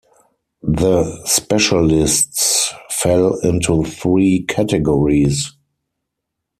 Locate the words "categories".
4.49-5.55